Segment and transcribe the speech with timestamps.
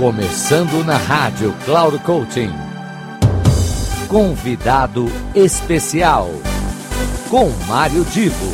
[0.00, 2.48] Começando na rádio Cloud Coaching.
[4.08, 5.04] Convidado
[5.34, 6.26] especial
[7.28, 8.46] com Mário Divo.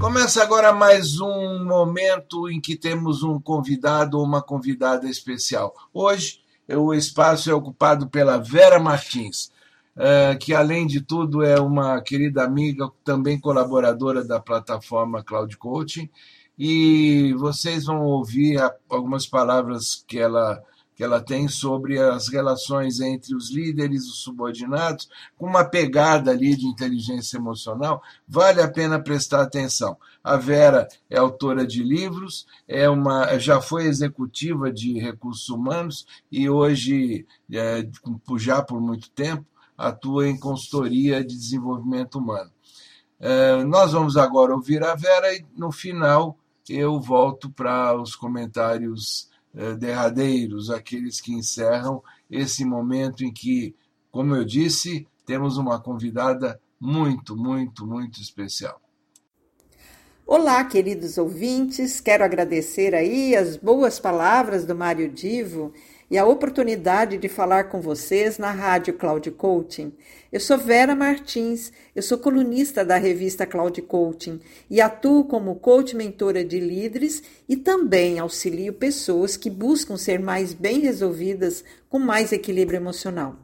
[0.00, 5.74] Começa agora mais um momento em que temos um convidado ou uma convidada especial.
[5.92, 9.52] Hoje o espaço é ocupado pela Vera Martins,
[9.94, 16.08] eh, que além de tudo é uma querida amiga, também colaboradora da plataforma Cloud Coaching,
[16.58, 18.58] e vocês vão ouvir
[18.88, 20.62] algumas palavras que ela
[20.98, 26.32] que ela tem sobre as relações entre os líderes e os subordinados, com uma pegada
[26.32, 29.96] ali de inteligência emocional, vale a pena prestar atenção.
[30.24, 36.50] A Vera é autora de livros, é uma, já foi executiva de recursos humanos e
[36.50, 37.88] hoje, é,
[38.36, 42.50] já por muito tempo, atua em consultoria de desenvolvimento humano.
[43.20, 46.36] É, nós vamos agora ouvir a Vera e, no final,
[46.68, 49.28] eu volto para os comentários
[49.78, 53.74] derradeiros, aqueles que encerram esse momento em que,
[54.10, 58.80] como eu disse, temos uma convidada muito, muito, muito especial.
[60.26, 65.72] Olá, queridos ouvintes, quero agradecer aí as boas palavras do Mário Divo
[66.10, 69.92] e a oportunidade de falar com vocês na Rádio Cloud Coaching.
[70.32, 75.94] Eu sou Vera Martins, eu sou colunista da revista Cloud Coaching e atuo como coach
[75.94, 82.32] mentora de líderes e também auxilio pessoas que buscam ser mais bem resolvidas com mais
[82.32, 83.36] equilíbrio emocional.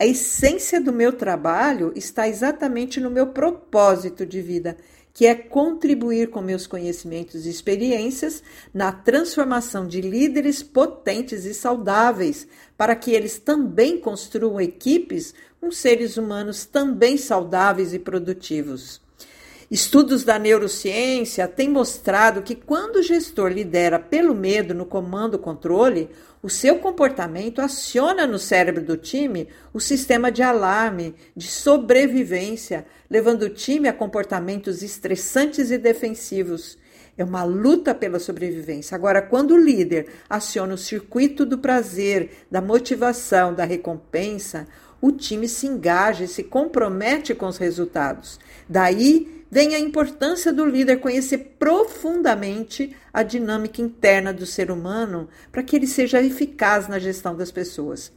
[0.00, 4.76] A essência do meu trabalho está exatamente no meu propósito de vida
[5.18, 8.40] que é contribuir com meus conhecimentos e experiências
[8.72, 16.16] na transformação de líderes potentes e saudáveis, para que eles também construam equipes com seres
[16.18, 19.00] humanos também saudáveis e produtivos.
[19.70, 26.08] Estudos da neurociência têm mostrado que quando o gestor lidera pelo medo no comando-controle,
[26.42, 33.42] o seu comportamento aciona no cérebro do time o sistema de alarme, de sobrevivência, levando
[33.42, 36.78] o time a comportamentos estressantes e defensivos.
[37.18, 38.94] É uma luta pela sobrevivência.
[38.94, 44.66] Agora, quando o líder aciona o circuito do prazer, da motivação, da recompensa,
[45.00, 48.38] o time se engaja e se compromete com os resultados.
[48.68, 55.62] Daí vem a importância do líder conhecer profundamente a dinâmica interna do ser humano para
[55.62, 58.12] que ele seja eficaz na gestão das pessoas.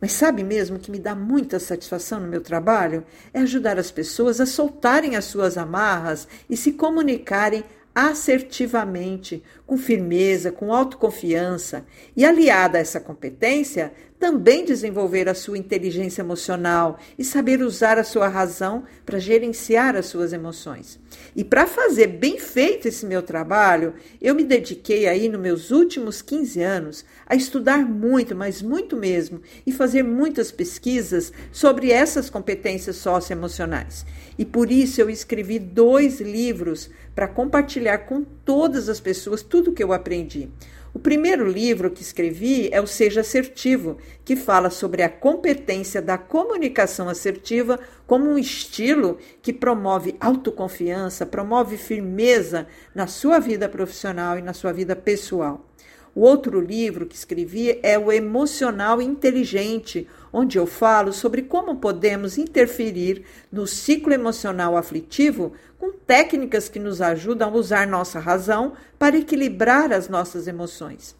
[0.00, 3.04] Mas sabe mesmo que me dá muita satisfação no meu trabalho?
[3.32, 7.64] É ajudar as pessoas a soltarem as suas amarras e se comunicarem
[7.94, 11.86] assertivamente, com firmeza, com autoconfiança.
[12.16, 13.92] E aliada a essa competência,
[14.24, 20.06] também desenvolver a sua inteligência emocional e saber usar a sua razão para gerenciar as
[20.06, 20.98] suas emoções.
[21.36, 23.92] E para fazer bem feito esse meu trabalho,
[24.22, 29.42] eu me dediquei aí nos meus últimos 15 anos a estudar muito, mas muito mesmo,
[29.66, 34.06] e fazer muitas pesquisas sobre essas competências socioemocionais.
[34.38, 39.74] E por isso eu escrevi dois livros para compartilhar com todas as pessoas tudo o
[39.74, 40.48] que eu aprendi.
[40.94, 46.16] O primeiro livro que escrevi é o Seja Assertivo, que fala sobre a competência da
[46.16, 54.42] comunicação assertiva como um estilo que promove autoconfiança, promove firmeza na sua vida profissional e
[54.42, 55.66] na sua vida pessoal.
[56.14, 62.38] O outro livro que escrevi é O Emocional Inteligente, onde eu falo sobre como podemos
[62.38, 69.18] interferir no ciclo emocional aflitivo com técnicas que nos ajudam a usar nossa razão para
[69.18, 71.16] equilibrar as nossas emoções.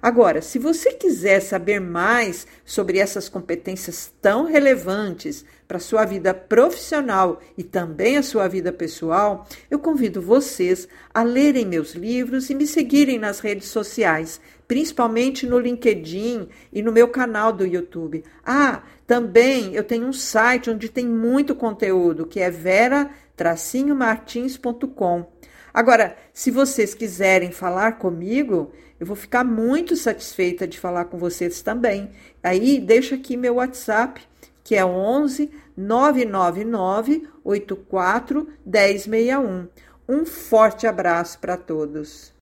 [0.00, 6.32] Agora, se você quiser saber mais sobre essas competências tão relevantes para a sua vida
[6.32, 12.54] profissional e também a sua vida pessoal, eu convido vocês a lerem meus livros e
[12.54, 18.22] me seguirem nas redes sociais, principalmente no LinkedIn e no meu canal do YouTube.
[18.44, 25.26] Ah, também eu tenho um site onde tem muito conteúdo, que é vera-martins.com.
[25.72, 31.60] Agora, se vocês quiserem falar comigo, eu vou ficar muito satisfeita de falar com vocês
[31.60, 32.10] também.
[32.42, 34.22] Aí, deixa aqui meu WhatsApp,
[34.66, 39.68] que é 11 999 84 1061.
[40.08, 42.32] Um forte abraço para todos.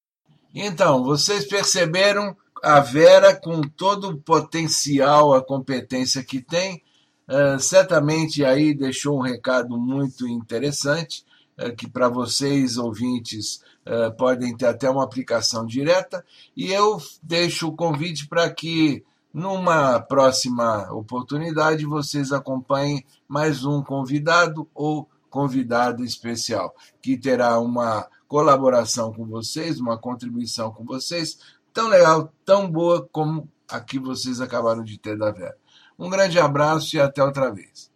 [0.54, 6.82] Então, vocês perceberam a Vera, com todo o potencial, a competência que tem,
[7.28, 11.26] uh, certamente aí deixou um recado muito interessante,
[11.58, 16.24] uh, que para vocês, ouvintes, uh, podem ter até uma aplicação direta,
[16.56, 19.04] e eu deixo o convite para que,
[19.34, 26.72] numa próxima oportunidade, vocês acompanhem mais um convidado ou convidado especial,
[27.02, 31.38] que terá uma colaboração com vocês, uma contribuição com vocês,
[31.72, 35.56] tão legal, tão boa como a que vocês acabaram de ter da Vera.
[35.98, 37.90] Um grande abraço e até outra vez.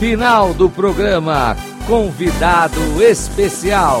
[0.00, 1.54] Final do programa
[1.86, 4.00] Convidado Especial.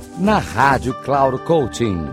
[0.21, 2.07] na Rádio Cloud Coaching.